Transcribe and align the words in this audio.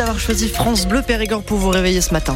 d'avoir 0.00 0.18
choisi 0.18 0.48
France 0.48 0.86
Bleu 0.86 1.02
Périgord 1.02 1.42
pour 1.42 1.58
vous 1.58 1.68
réveiller 1.68 2.00
ce 2.00 2.14
matin. 2.14 2.34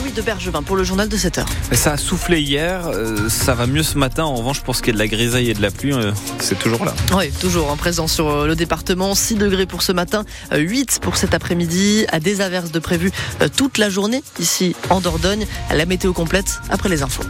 Louis 0.00 0.12
de 0.12 0.22
Bergevin 0.22 0.62
pour 0.62 0.76
le 0.76 0.84
journal 0.84 1.08
de 1.08 1.16
7 1.16 1.38
heures. 1.38 1.48
Ça 1.72 1.94
a 1.94 1.96
soufflé 1.96 2.40
hier, 2.40 2.86
euh, 2.86 3.28
ça 3.28 3.54
va 3.54 3.66
mieux 3.66 3.82
ce 3.82 3.98
matin. 3.98 4.22
En 4.22 4.36
revanche, 4.36 4.60
pour 4.60 4.76
ce 4.76 4.82
qui 4.82 4.90
est 4.90 4.92
de 4.92 4.98
la 4.98 5.08
grisaille 5.08 5.50
et 5.50 5.54
de 5.54 5.62
la 5.62 5.72
pluie, 5.72 5.92
euh, 5.92 6.12
c'est 6.38 6.56
toujours 6.56 6.84
là. 6.84 6.94
Oui, 7.16 7.32
toujours 7.32 7.68
en 7.68 7.76
présence 7.76 8.12
sur 8.12 8.28
euh, 8.28 8.46
le 8.46 8.54
département. 8.54 9.16
6 9.16 9.34
degrés 9.34 9.66
pour 9.66 9.82
ce 9.82 9.90
matin, 9.90 10.24
8 10.54 11.00
pour 11.02 11.16
cet 11.16 11.34
après-midi. 11.34 12.06
À 12.12 12.20
des 12.20 12.40
averses 12.42 12.70
de 12.70 12.78
prévues 12.78 13.10
toute 13.56 13.78
la 13.78 13.90
journée 13.90 14.22
ici 14.38 14.76
en 14.88 15.00
Dordogne. 15.00 15.46
La 15.74 15.84
météo 15.84 16.12
complète 16.12 16.60
après 16.70 16.88
les 16.88 17.02
infos. 17.02 17.24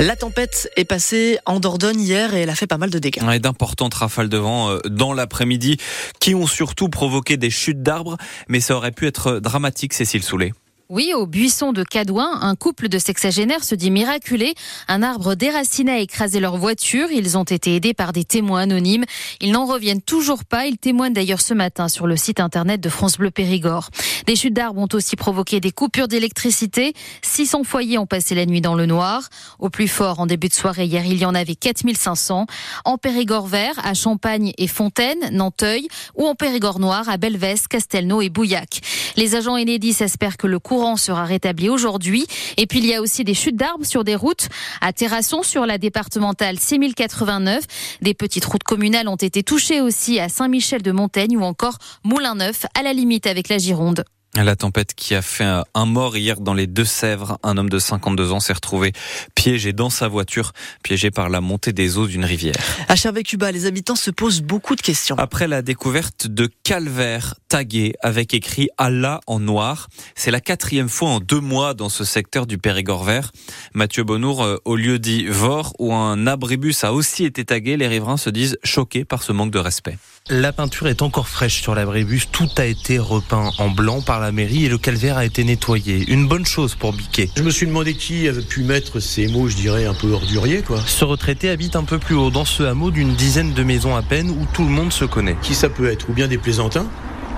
La 0.00 0.14
tempête 0.14 0.70
est 0.76 0.84
passée 0.84 1.38
en 1.44 1.58
Dordogne 1.58 2.00
hier 2.00 2.32
et 2.32 2.42
elle 2.42 2.50
a 2.50 2.54
fait 2.54 2.68
pas 2.68 2.78
mal 2.78 2.90
de 2.90 3.00
dégâts. 3.00 3.20
Et 3.32 3.40
d'importantes 3.40 3.94
rafales 3.94 4.28
de 4.28 4.36
vent 4.38 4.70
euh, 4.70 4.78
dans 4.88 5.12
l'après-midi 5.12 5.76
qui 6.20 6.36
ont 6.36 6.46
surtout 6.46 6.88
provoqué 6.88 7.36
des 7.36 7.50
chutes 7.50 7.82
d'arbres, 7.82 8.16
mais 8.48 8.60
ça 8.60 8.76
aurait 8.76 8.92
pu 8.92 9.08
être 9.08 9.40
dramatique, 9.40 9.92
Cécile 9.92 10.22
Soulet. 10.22 10.52
Oui, 10.90 11.12
au 11.14 11.26
buisson 11.26 11.74
de 11.74 11.82
Cadouin, 11.82 12.40
un 12.40 12.54
couple 12.54 12.88
de 12.88 12.98
sexagénaires 12.98 13.62
se 13.62 13.74
dit 13.74 13.90
miraculé. 13.90 14.54
Un 14.88 15.02
arbre 15.02 15.34
déraciné 15.34 15.92
a 15.92 15.98
écrasé 15.98 16.40
leur 16.40 16.56
voiture. 16.56 17.10
Ils 17.12 17.36
ont 17.36 17.44
été 17.44 17.74
aidés 17.74 17.92
par 17.92 18.14
des 18.14 18.24
témoins 18.24 18.62
anonymes. 18.62 19.04
Ils 19.42 19.52
n'en 19.52 19.66
reviennent 19.66 20.00
toujours 20.00 20.46
pas. 20.46 20.64
Ils 20.64 20.78
témoignent 20.78 21.12
d'ailleurs 21.12 21.42
ce 21.42 21.52
matin 21.52 21.88
sur 21.88 22.06
le 22.06 22.16
site 22.16 22.40
internet 22.40 22.80
de 22.80 22.88
France 22.88 23.18
Bleu 23.18 23.30
Périgord. 23.30 23.90
Des 24.26 24.34
chutes 24.34 24.54
d'arbres 24.54 24.80
ont 24.80 24.88
aussi 24.94 25.14
provoqué 25.14 25.60
des 25.60 25.72
coupures 25.72 26.08
d'électricité. 26.08 26.94
600 27.20 27.64
foyers 27.64 27.98
ont 27.98 28.06
passé 28.06 28.34
la 28.34 28.46
nuit 28.46 28.62
dans 28.62 28.74
le 28.74 28.86
noir. 28.86 29.28
Au 29.58 29.68
plus 29.68 29.88
fort, 29.88 30.20
en 30.20 30.26
début 30.26 30.48
de 30.48 30.54
soirée 30.54 30.86
hier, 30.86 31.04
il 31.04 31.18
y 31.18 31.26
en 31.26 31.34
avait 31.34 31.54
4500. 31.54 32.46
En 32.86 32.96
Périgord 32.96 33.46
vert, 33.46 33.78
à 33.84 33.92
Champagne 33.92 34.54
et 34.56 34.66
Fontaine, 34.66 35.18
Nanteuil, 35.32 35.86
ou 36.14 36.26
en 36.26 36.34
Périgord 36.34 36.78
noir, 36.78 37.10
à 37.10 37.18
Belvès, 37.18 37.68
Castelnau 37.68 38.22
et 38.22 38.30
Bouillac. 38.30 38.80
Les 39.18 39.34
agents 39.34 39.58
Enedis 39.58 39.96
espèrent 40.00 40.38
que 40.38 40.46
le 40.46 40.58
cours 40.58 40.77
courant 40.78 40.96
sera 40.96 41.24
rétabli 41.24 41.68
aujourd'hui. 41.68 42.28
Et 42.56 42.66
puis 42.68 42.78
il 42.78 42.86
y 42.86 42.94
a 42.94 43.02
aussi 43.02 43.24
des 43.24 43.34
chutes 43.34 43.56
d'arbres 43.56 43.84
sur 43.84 44.04
des 44.04 44.14
routes. 44.14 44.48
À 44.80 44.92
Terrasson, 44.92 45.42
sur 45.42 45.66
la 45.66 45.76
départementale 45.76 46.56
6089, 46.56 47.64
des 48.00 48.14
petites 48.14 48.44
routes 48.44 48.62
communales 48.62 49.08
ont 49.08 49.16
été 49.16 49.42
touchées 49.42 49.80
aussi 49.80 50.20
à 50.20 50.28
Saint-Michel 50.28 50.82
de 50.82 50.92
Montaigne 50.92 51.36
ou 51.36 51.42
encore 51.42 51.78
Moulin-Neuf 52.04 52.66
à 52.78 52.84
la 52.84 52.92
limite 52.92 53.26
avec 53.26 53.48
la 53.48 53.58
Gironde. 53.58 54.04
La 54.34 54.56
tempête 54.56 54.94
qui 54.94 55.14
a 55.14 55.22
fait 55.22 55.46
un 55.74 55.84
mort 55.86 56.16
hier 56.16 56.40
dans 56.40 56.52
les 56.52 56.66
Deux-Sèvres. 56.66 57.38
Un 57.42 57.56
homme 57.56 57.70
de 57.70 57.78
52 57.78 58.30
ans 58.30 58.40
s'est 58.40 58.52
retrouvé 58.52 58.92
piégé 59.34 59.72
dans 59.72 59.88
sa 59.90 60.06
voiture, 60.06 60.52
piégé 60.82 61.10
par 61.10 61.28
la 61.30 61.40
montée 61.40 61.72
des 61.72 61.96
eaux 61.96 62.06
d'une 62.06 62.26
rivière. 62.26 62.54
À 62.88 62.94
Chervé-Cuba, 62.94 63.50
les 63.50 63.64
habitants 63.64 63.96
se 63.96 64.10
posent 64.10 64.42
beaucoup 64.42 64.76
de 64.76 64.82
questions. 64.82 65.16
Après 65.18 65.48
la 65.48 65.62
découverte 65.62 66.26
de 66.26 66.48
calvaires 66.62 67.34
tagués 67.48 67.94
avec 68.02 68.34
écrit 68.34 68.68
Allah 68.76 69.20
en 69.26 69.40
noir, 69.40 69.88
c'est 70.14 70.30
la 70.30 70.40
quatrième 70.40 70.90
fois 70.90 71.08
en 71.08 71.20
deux 71.20 71.40
mois 71.40 71.72
dans 71.72 71.88
ce 71.88 72.04
secteur 72.04 72.46
du 72.46 72.58
Périgord 72.58 73.04
vert. 73.04 73.32
Mathieu 73.72 74.04
Bonnour, 74.04 74.44
euh, 74.44 74.56
au 74.66 74.76
lieu 74.76 74.98
dit 74.98 75.26
Vor, 75.26 75.72
où 75.78 75.94
un 75.94 76.26
abribus 76.26 76.84
a 76.84 76.92
aussi 76.92 77.24
été 77.24 77.44
tagué, 77.46 77.76
les 77.76 77.88
riverains 77.88 78.18
se 78.18 78.30
disent 78.30 78.58
choqués 78.62 79.04
par 79.04 79.22
ce 79.22 79.32
manque 79.32 79.50
de 79.50 79.58
respect. 79.58 79.98
La 80.28 80.52
peinture 80.52 80.88
est 80.88 81.00
encore 81.00 81.26
fraîche 81.26 81.62
sur 81.62 81.74
l'abribus. 81.74 82.28
Tout 82.30 82.50
a 82.58 82.66
été 82.66 82.98
repeint 82.98 83.50
en 83.56 83.70
blanc 83.70 84.02
par 84.02 84.17
la 84.20 84.32
mairie 84.32 84.64
et 84.64 84.68
le 84.68 84.78
calvaire 84.78 85.16
a 85.16 85.24
été 85.24 85.44
nettoyé. 85.44 86.04
Une 86.08 86.26
bonne 86.28 86.46
chose 86.46 86.74
pour 86.74 86.92
Biquet. 86.92 87.30
Je 87.36 87.42
me 87.42 87.50
suis 87.50 87.66
demandé 87.66 87.94
qui 87.94 88.28
avait 88.28 88.42
pu 88.42 88.62
mettre 88.62 89.00
ces 89.00 89.28
mots, 89.28 89.48
je 89.48 89.56
dirais, 89.56 89.86
un 89.86 89.94
peu 89.94 90.12
orduriers, 90.12 90.62
quoi. 90.62 90.80
Ce 90.86 91.04
retraité 91.04 91.50
habite 91.50 91.76
un 91.76 91.84
peu 91.84 91.98
plus 91.98 92.14
haut, 92.14 92.30
dans 92.30 92.44
ce 92.44 92.62
hameau 92.62 92.90
d'une 92.90 93.14
dizaine 93.14 93.52
de 93.52 93.62
maisons 93.62 93.96
à 93.96 94.02
peine 94.02 94.30
où 94.30 94.46
tout 94.52 94.64
le 94.64 94.70
monde 94.70 94.92
se 94.92 95.04
connaît. 95.04 95.36
Qui 95.42 95.54
ça 95.54 95.68
peut 95.68 95.90
être? 95.90 96.08
Ou 96.08 96.12
bien 96.12 96.28
des 96.28 96.38
plaisantins? 96.38 96.86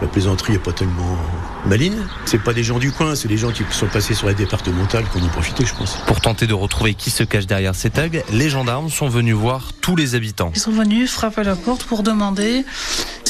La 0.01 0.07
plaisanterie 0.07 0.53
n'est 0.55 0.59
pas 0.59 0.73
tellement 0.73 1.19
maligne. 1.67 1.99
C'est 2.25 2.43
pas 2.43 2.55
des 2.55 2.65
gens 2.65 2.79
du 2.79 2.91
coin, 2.91 3.15
c'est 3.15 3.29
des 3.29 3.37
gens 3.37 3.51
qui 3.51 3.65
sont 3.71 3.87
passés 3.87 4.15
sur 4.15 4.27
la 4.27 4.33
départementale 4.33 5.05
qui 5.13 5.19
ont 5.19 5.29
profité, 5.29 5.67
je 5.67 5.75
pense. 5.75 5.99
Pour 6.07 6.23
tenter 6.23 6.47
de 6.47 6.55
retrouver 6.55 6.95
qui 6.95 7.11
se 7.11 7.23
cache 7.23 7.47
derrière 7.47 7.75
ces 7.75 7.91
tags, 7.91 8.09
les 8.33 8.49
gendarmes 8.49 8.89
sont 8.89 9.11
venus 9.11 9.35
voir 9.35 9.73
tous 9.83 9.97
les 9.97 10.15
habitants. 10.15 10.53
Ils 10.55 10.61
sont 10.61 10.71
venus 10.71 11.11
frapper 11.11 11.43
à 11.43 11.45
la 11.45 11.57
porte 11.57 11.85
pour 11.85 12.03
demander 12.03 12.65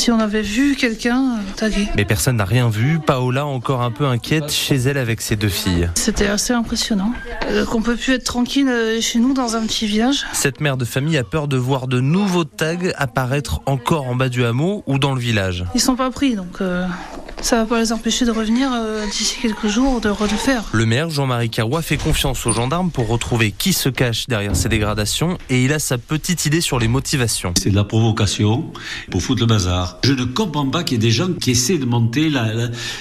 si 0.00 0.11
on 0.11 0.19
avait 0.19 0.41
vu 0.41 0.77
quelqu'un 0.77 1.41
tagué. 1.56 1.87
Mais 1.94 2.06
personne 2.06 2.37
n'a 2.37 2.47
rien 2.47 2.71
vu. 2.71 2.99
Paola, 2.99 3.44
encore 3.44 3.83
un 3.83 3.91
peu 3.91 4.06
inquiète, 4.06 4.50
chez 4.50 4.77
elle 4.77 4.97
avec 4.97 5.21
ses 5.21 5.37
deux 5.37 5.50
filles. 5.50 5.91
C'était 5.94 6.27
assez 6.27 6.55
impressionnant. 6.55 7.12
Euh, 7.50 7.66
qu'on 7.66 7.83
peut 7.83 7.97
plus 7.97 8.15
être 8.15 8.25
tranquille 8.25 8.71
euh, 8.71 9.03
chez 9.03 9.19
nous 9.19 9.34
dans 9.34 9.56
un 9.56 9.66
petit 9.66 9.87
village. 9.87 10.25
Cette 10.33 10.62
mère 10.62 10.78
de 10.78 10.87
famille 10.87 11.19
a 11.19 11.25
peur 11.25 11.49
de 11.49 11.59
voir 11.59 11.87
de 11.87 12.00
nouveaux 12.00 12.44
tags 12.44 12.78
apparaître 12.97 13.60
encore 13.66 14.06
en 14.06 14.15
bas 14.15 14.31
du 14.31 14.43
hameau 14.43 14.83
ou 14.87 14.99
dans 14.99 15.12
le 15.12 15.21
village. 15.21 15.66
Ils 15.75 15.83
sont 15.83 15.97
pas 15.97 16.10
pris, 16.10 16.34
donc 16.34 16.62
euh, 16.62 16.87
ça 17.43 17.56
va 17.56 17.65
pas 17.65 17.81
les 17.81 17.93
empêcher 17.93 18.25
de 18.25 18.31
revenir 18.31 18.71
euh, 18.73 19.06
d'ici 19.06 19.39
quelques 19.41 19.67
jours, 19.67 20.01
de 20.01 20.09
refaire. 20.09 20.65
Le 20.73 20.87
maire, 20.87 21.11
Jean-Marie 21.11 21.51
Carrois, 21.51 21.83
fait 21.83 21.97
confiance 21.97 22.47
aux 22.47 22.53
gendarmes 22.53 22.91
pour 22.91 23.09
retrouver 23.09 23.53
qui 23.53 23.73
se 23.73 23.89
cache 23.89 24.27
derrière 24.27 24.55
ces 24.55 24.69
dégradations 24.69 25.39
et 25.49 25.65
il 25.65 25.73
a 25.73 25.78
sa 25.78 25.99
petite 25.99 26.45
idée 26.47 26.61
sur 26.61 26.78
les 26.78 26.89
motivations. 26.89 27.55
C'est 27.59 27.71
de 27.71 27.77
la 27.77 27.84
provocation 27.84 28.71
pour 29.11 29.23
foutre 29.23 29.41
le 29.41 29.47
bazar. 29.47 29.99
Je 30.05 30.12
ne 30.12 30.25
comprends 30.25 30.69
pas 30.69 30.84
qu'il 30.84 30.97
y 30.97 31.01
ait 31.01 31.09
des 31.09 31.11
gens 31.11 31.33
qui 31.33 31.53
essaient 31.53 31.78
de 31.78 31.87
monter 31.87 32.31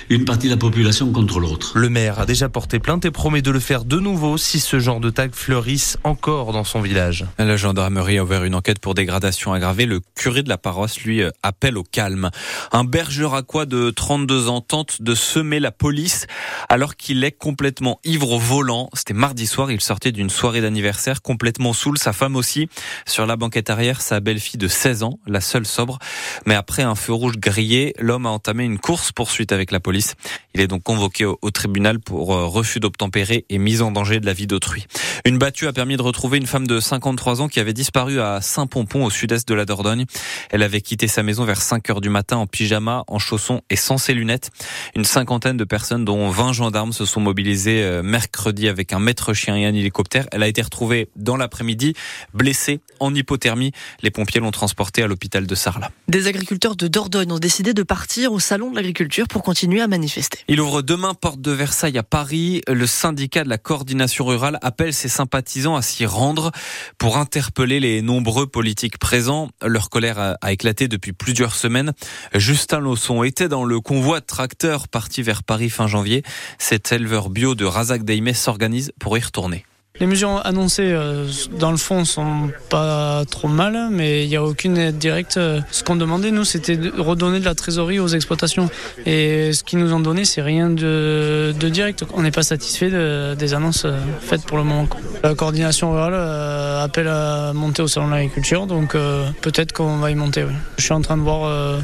une 0.09 0.25
partie 0.25 0.47
de 0.47 0.53
la 0.53 0.57
population 0.57 1.11
contre 1.11 1.39
l'autre. 1.39 1.73
Le 1.75 1.89
maire 1.89 2.19
a 2.19 2.25
déjà 2.25 2.49
porté 2.49 2.79
plainte 2.79 3.05
et 3.05 3.11
promet 3.11 3.41
de 3.41 3.51
le 3.51 3.59
faire 3.59 3.83
de 3.83 3.99
nouveau 3.99 4.37
si 4.37 4.59
ce 4.59 4.79
genre 4.79 4.99
de 4.99 5.09
tag 5.09 5.31
fleurissent 5.33 5.97
encore 6.03 6.53
dans 6.53 6.63
son 6.63 6.81
village. 6.81 7.25
La 7.37 7.57
gendarmerie 7.57 8.17
a 8.17 8.23
ouvert 8.23 8.43
une 8.43 8.55
enquête 8.55 8.79
pour 8.79 8.93
dégradation 8.93 9.53
aggravée. 9.53 9.85
Le 9.85 10.01
curé 10.15 10.43
de 10.43 10.49
la 10.49 10.57
paroisse, 10.57 10.99
lui, 11.01 11.21
euh, 11.21 11.29
appelle 11.43 11.77
au 11.77 11.83
calme. 11.83 12.29
Un 12.71 12.83
bergeracois 12.83 13.65
de 13.65 13.89
32 13.89 14.28
ans 14.33 14.61
tente 14.61 15.01
de 15.01 15.15
semer 15.15 15.59
la 15.59 15.71
police 15.71 16.27
alors 16.69 16.95
qu'il 16.95 17.23
est 17.23 17.31
complètement 17.31 17.99
ivre 18.03 18.31
au 18.31 18.39
volant. 18.39 18.89
C'était 18.93 19.13
mardi 19.13 19.47
soir, 19.47 19.71
il 19.71 19.81
sortait 19.81 20.11
d'une 20.11 20.29
soirée 20.29 20.61
d'anniversaire 20.61 21.21
complètement 21.21 21.73
saoul, 21.73 21.97
sa 21.97 22.13
femme 22.13 22.35
aussi. 22.35 22.69
Sur 23.07 23.25
la 23.25 23.35
banquette 23.35 23.69
arrière, 23.69 24.01
sa 24.01 24.19
belle-fille 24.19 24.57
de 24.57 24.67
16 24.67 25.03
ans, 25.03 25.19
la 25.27 25.41
seule 25.41 25.65
sobre. 25.65 25.99
Mais 26.45 26.55
après 26.55 26.83
un 26.83 26.95
feu 26.95 27.13
rouge 27.13 27.37
grillé, 27.37 27.93
l'homme 27.99 28.25
a 28.25 28.29
entamé 28.29 28.63
une 28.63 28.79
course 28.79 29.11
poursuite 29.11 29.51
avec 29.51 29.71
la 29.71 29.79
police. 29.79 30.15
Il 30.53 30.61
est 30.61 30.67
donc 30.67 30.83
convoqué 30.83 31.25
au, 31.25 31.37
tribunal 31.51 31.99
pour 31.99 32.33
euh, 32.33 32.45
refus 32.45 32.79
d'obtempérer 32.79 33.45
et 33.49 33.57
mise 33.57 33.81
en 33.81 33.91
danger 33.91 34.19
de 34.19 34.25
la 34.25 34.33
vie 34.33 34.47
d'autrui. 34.47 34.85
Une 35.25 35.37
battue 35.37 35.67
a 35.67 35.73
permis 35.73 35.97
de 35.97 36.01
retrouver 36.01 36.37
une 36.37 36.47
femme 36.47 36.67
de 36.67 36.79
53 36.79 37.41
ans 37.41 37.47
qui 37.47 37.59
avait 37.59 37.73
disparu 37.73 38.19
à 38.19 38.41
Saint-Pompon 38.41 39.05
au 39.05 39.09
sud-est 39.09 39.47
de 39.47 39.53
la 39.53 39.65
Dordogne. 39.65 40.05
Elle 40.51 40.63
avait 40.63 40.81
quitté 40.81 41.07
sa 41.07 41.23
maison 41.23 41.43
vers 41.43 41.61
5 41.61 41.89
heures 41.89 42.01
du 42.01 42.09
matin 42.09 42.37
en 42.37 42.47
pyjama, 42.47 43.03
en 43.07 43.19
chaussons 43.19 43.61
et 43.69 43.75
sans 43.75 43.97
ses 43.97 44.13
lunettes. 44.19 44.51
Une 44.95 45.05
cinquantaine 45.05 45.57
de 45.57 45.63
personnes, 45.63 46.05
dont 46.05 46.29
20 46.29 46.53
gendarmes, 46.53 46.93
se 46.93 47.05
sont 47.05 47.21
mobilisés 47.21 47.81
euh, 47.83 48.03
mercredi 48.03 48.67
avec 48.67 48.93
un 48.93 48.99
maître 48.99 49.33
chien 49.33 49.55
et 49.55 49.65
un 49.65 49.73
hélicoptère. 49.73 50.27
Elle 50.31 50.43
a 50.43 50.47
été 50.47 50.61
retrouvée 50.61 51.09
dans 51.15 51.37
l'après-midi, 51.37 51.93
blessée 52.33 52.81
en 52.99 53.13
hypothermie. 53.15 53.71
Les 54.03 54.11
pompiers 54.11 54.41
l'ont 54.41 54.51
transportée 54.51 55.03
à 55.03 55.07
l'hôpital 55.07 55.47
de 55.47 55.55
Sarlat. 55.55 55.91
Des 56.07 56.27
agriculteurs 56.27 56.75
de 56.75 56.87
Dordogne 56.87 57.31
ont 57.31 57.39
décidé 57.39 57.73
de 57.73 57.83
partir 57.83 58.33
au 58.33 58.39
salon 58.39 58.71
de 58.71 58.75
l'agriculture 58.75 59.27
pour 59.27 59.43
continuer 59.43 59.81
à 59.81 59.87
manifester. 59.87 60.39
Il 60.47 60.59
ouvre 60.61 60.81
demain 60.81 61.13
porte 61.13 61.41
de 61.41 61.51
Versailles 61.51 61.97
à 61.97 62.03
Paris. 62.03 62.61
Le 62.67 62.85
syndicat 62.85 63.43
de 63.43 63.49
la 63.49 63.57
coordination 63.57 64.25
rurale 64.25 64.59
appelle 64.61 64.93
ses 64.93 65.09
sympathisants 65.09 65.75
à 65.75 65.81
s'y 65.81 66.05
rendre 66.05 66.51
pour 66.97 67.17
interpeller 67.17 67.79
les 67.79 68.01
nombreux 68.01 68.47
politiques 68.47 68.97
présents. 68.97 69.49
Leur 69.65 69.89
colère 69.89 70.37
a 70.41 70.51
éclaté 70.51 70.87
depuis 70.87 71.13
plusieurs 71.13 71.55
semaines. 71.55 71.93
Justin 72.33 72.79
Lawson 72.79 73.23
était 73.23 73.47
dans 73.47 73.63
le 73.63 73.79
convoi 73.79 74.08
de 74.17 74.25
tracteurs 74.25 74.87
parti 74.87 75.21
vers 75.21 75.43
Paris 75.43 75.69
fin 75.69 75.85
janvier. 75.85 76.23
Cet 76.57 76.91
éleveur 76.91 77.29
bio 77.29 77.53
de 77.53 77.65
Razak 77.65 78.03
Daimé 78.03 78.33
s'organise 78.33 78.91
pour 78.99 79.17
y 79.17 79.21
retourner. 79.21 79.65
Les 79.99 80.05
mesures 80.05 80.41
annoncées 80.45 80.93
euh, 80.93 81.27
dans 81.59 81.71
le 81.71 81.77
fond 81.77 82.05
sont 82.05 82.49
pas 82.69 83.23
trop 83.29 83.49
mal, 83.49 83.89
mais 83.91 84.23
il 84.23 84.29
n'y 84.29 84.37
a 84.37 84.43
aucune 84.43 84.77
aide 84.77 84.97
directe. 84.97 85.37
Ce 85.71 85.83
qu'on 85.83 85.97
demandait, 85.97 86.31
nous, 86.31 86.45
c'était 86.45 86.77
de 86.77 86.93
redonner 86.97 87.41
de 87.41 87.45
la 87.45 87.53
trésorerie 87.53 87.99
aux 87.99 88.07
exploitations. 88.07 88.69
Et 89.05 89.51
ce 89.51 89.61
qu'ils 89.61 89.79
nous 89.79 89.93
ont 89.93 89.99
donné, 89.99 90.23
c'est 90.23 90.41
rien 90.41 90.69
de, 90.69 91.53
direct. 91.69 92.05
On 92.13 92.21
n'est 92.21 92.31
pas 92.31 92.43
satisfait 92.43 92.89
des 93.35 93.53
annonces 93.53 93.83
euh, 93.83 93.97
faites 94.21 94.45
pour 94.45 94.57
le 94.57 94.63
moment. 94.63 94.87
La 95.21 95.35
coordination 95.35 95.91
rurale 95.91 96.13
euh, 96.15 96.81
appelle 96.83 97.09
à 97.09 97.51
monter 97.53 97.81
au 97.81 97.87
salon 97.87 98.07
de 98.07 98.13
l'agriculture, 98.13 98.67
donc 98.67 98.95
peut-être 99.41 99.73
qu'on 99.73 99.97
va 99.97 100.11
y 100.11 100.15
monter. 100.15 100.45
Je 100.77 100.83
suis 100.83 100.93
en 100.93 101.01
train 101.01 101.17
de 101.17 101.21
voir 101.21 101.79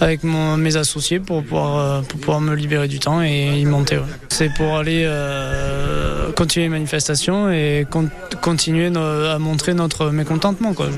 avec 0.00 0.24
mes 0.24 0.76
associés 0.76 1.20
pour 1.20 1.42
pouvoir, 1.44 2.02
pour 2.02 2.18
pouvoir 2.18 2.40
me 2.40 2.54
libérer 2.54 2.88
du 2.88 2.98
temps 2.98 3.22
et 3.22 3.60
y 3.60 3.64
monter. 3.64 3.98
C'est 4.28 4.52
pour 4.52 4.76
aller 4.76 5.08
continuer 6.34 6.66
les 6.66 6.70
manifestations 6.70 7.43
et 7.50 7.86
continuer 8.40 8.92
à 8.96 9.38
montrer 9.38 9.74
notre 9.74 10.10
mécontentement. 10.10 10.74
Quoi. 10.74 10.88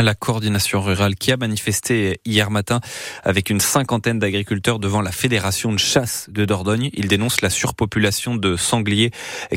La 0.00 0.14
coordination 0.14 0.80
rurale 0.80 1.16
qui 1.16 1.32
a 1.32 1.36
manifesté 1.36 2.20
hier 2.24 2.52
matin 2.52 2.80
avec 3.24 3.50
une 3.50 3.58
cinquantaine 3.58 4.20
d'agriculteurs 4.20 4.78
devant 4.78 5.02
la 5.02 5.10
Fédération 5.10 5.72
de 5.72 5.78
chasse 5.78 6.28
de 6.30 6.44
Dordogne. 6.44 6.90
Ils 6.94 7.08
dénoncent 7.08 7.42
la 7.42 7.50
surpopulation 7.50 8.36
de 8.36 8.56
sangliers 8.56 9.10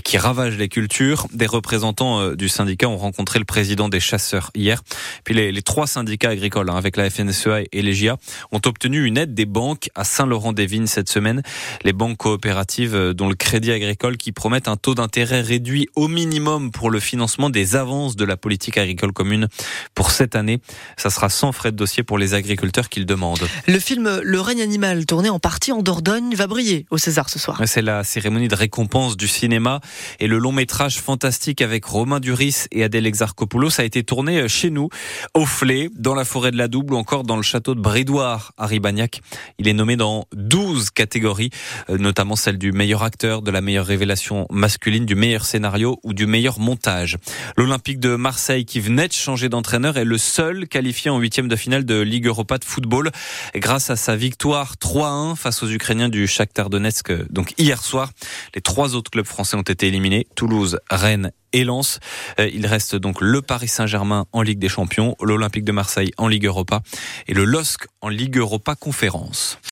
qui 0.04 0.18
ravage 0.18 0.58
les 0.58 0.68
cultures. 0.68 1.28
Des 1.32 1.46
représentants 1.46 2.20
euh, 2.20 2.36
du 2.36 2.50
syndicat 2.50 2.90
ont 2.90 2.98
rencontré 2.98 3.38
le 3.38 3.46
président 3.46 3.88
des 3.88 4.00
chasseurs 4.00 4.50
hier. 4.56 4.82
Puis 5.26 5.36
les, 5.36 5.52
les 5.52 5.62
trois 5.62 5.86
syndicats 5.86 6.30
agricoles, 6.30 6.72
hein, 6.72 6.76
avec 6.76 6.98
la 6.98 7.08
FNSEA 7.12 7.62
et 7.72 7.82
les 7.84 7.94
GIA, 7.94 8.18
ont 8.52 8.62
obtenu 8.66 9.06
une 9.06 9.18
aide 9.20 9.36
des 9.36 9.46
banques 9.46 9.90
à 9.94 10.04
Saint-Laurent-des-Vignes 10.04 10.88
cette 10.88 11.10
semaine. 11.10 11.44
Les 11.84 11.94
banques 11.94 12.18
coopératives, 12.18 12.96
euh, 12.96 13.14
dont 13.14 13.30
le 13.30 13.36
Crédit 13.36 13.72
Agricole, 13.72 14.18
qui 14.18 14.32
promettent 14.32 14.68
un 14.68 14.76
taux 14.76 14.96
d'intérêt 14.96 15.42
réduit 15.42 15.88
au 15.96 16.08
minimum 16.08 16.72
pour 16.72 16.90
le 16.90 17.00
financement 17.00 17.52
des 17.52 17.76
avances 17.76 18.16
de 18.16 18.26
la 18.26 18.38
politique 18.38 18.80
agricole 18.80 19.14
commune 19.14 19.48
pour 19.94 20.10
cette 20.10 20.31
année. 20.36 20.60
Ça 20.98 21.10
sera 21.10 21.30
sans 21.30 21.52
frais 21.52 21.72
de 21.72 21.78
dossier 21.78 22.04
pour 22.04 22.18
les 22.18 22.34
agriculteurs 22.34 22.90
qui 22.90 23.00
le 23.00 23.06
demandent. 23.06 23.48
Le 23.68 23.80
film 23.80 24.22
Le 24.24 24.42
règne 24.42 24.62
animal, 24.62 25.06
tourné 25.06 25.30
en 25.30 25.40
partie 25.40 25.72
en 25.72 25.82
Dordogne, 25.82 26.36
va 26.36 26.48
briller 26.48 26.86
au 26.90 26.98
César 26.98 27.30
ce 27.30 27.40
soir. 27.40 27.62
C'est 27.66 27.82
la 27.82 28.04
cérémonie 28.04 28.48
de 28.48 28.56
récompense 28.56 29.18
du 29.18 29.28
cinéma 29.28 29.82
et 30.20 30.28
le 30.28 30.38
long 30.38 30.52
métrage 30.52 31.00
fantastique 31.00 31.62
avec 31.62 31.86
Romain 31.86 32.20
Duris 32.20 32.66
et 32.72 32.84
Adèle 32.84 33.06
Exarchopoulos 33.06 33.80
a 33.80 33.84
été 33.84 34.04
tourné 34.04 34.48
chez 34.48 34.70
nous, 34.70 34.90
au 35.34 35.46
Flé, 35.46 35.90
dans 35.96 36.16
la 36.16 36.26
forêt 36.26 36.52
de 36.52 36.58
la 36.58 36.68
Double 36.68 36.94
ou 36.94 36.98
encore 36.98 37.24
dans 37.24 37.36
le 37.36 37.42
château 37.42 37.76
de 37.76 37.82
Bridoire 37.82 38.54
à 38.58 38.66
Ribagnac. 38.66 39.22
Il 39.60 39.68
est 39.68 39.74
nommé 39.74 39.96
dans 39.96 40.26
12 40.34 40.92
catégories, 40.92 41.50
euh, 41.90 41.98
notamment 41.98 42.36
celle 42.36 42.58
du 42.58 42.72
meilleur 42.72 43.04
acteur, 43.04 43.42
de 43.42 43.52
la 43.52 43.62
meilleure 43.62 43.86
révélation 43.86 44.48
masculine, 44.50 45.06
du 45.06 45.16
meilleur 45.16 45.46
scénario 45.46 46.00
ou 46.04 46.14
du 46.14 46.26
meilleur 46.26 46.60
montage. 46.60 47.18
L'Olympique 47.58 48.00
de 48.00 48.16
Marseille 48.16 48.66
qui 48.66 48.80
venait 48.80 49.08
de 49.08 49.14
changer 49.14 49.50
d'entraîneur 49.50 49.98
est 49.98 50.06
le 50.06 50.18
seul 50.22 50.68
qualifié 50.68 51.10
en 51.10 51.18
huitième 51.18 51.48
de 51.48 51.56
finale 51.56 51.84
de 51.84 52.00
Ligue 52.00 52.28
Europa 52.28 52.58
de 52.58 52.64
football 52.64 53.12
grâce 53.56 53.90
à 53.90 53.96
sa 53.96 54.16
victoire 54.16 54.76
3-1 54.76 55.36
face 55.36 55.64
aux 55.64 55.70
Ukrainiens 55.70 56.10
du 56.10 56.28
Shakhtar 56.28 56.70
Donetsk 56.70 57.12
donc 57.30 57.54
hier 57.58 57.82
soir. 57.82 58.12
Les 58.56 58.62
trois 58.62 58.96
autres 58.96 59.12
clubs 59.12 59.26
français 59.26 59.58
ont 59.58 59.62
été 59.62 59.88
éliminés, 59.88 60.28
Toulouse, 60.36 60.80
Rennes 60.90 61.32
et 61.54 61.64
Lens. 61.64 62.00
Euh, 62.40 62.50
il 62.54 62.66
reste 62.68 62.96
donc 62.96 63.20
le 63.20 63.42
Paris 63.42 63.68
Saint-Germain 63.68 64.26
en 64.32 64.44
Ligue 64.44 64.60
des 64.60 64.70
Champions, 64.70 65.16
l'Olympique 65.22 65.66
de 65.66 65.72
Marseille 65.72 66.12
en 66.18 66.28
Ligue 66.28 66.46
Europa 66.46 66.82
et 67.28 67.34
le 67.34 67.44
LOSC 67.44 67.88
en 68.02 68.10
Ligue 68.10 68.38
Europa 68.38 68.76
Conférence. 68.76 69.58